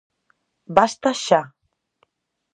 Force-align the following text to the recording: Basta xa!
Basta 0.77 1.09
xa! 1.25 1.41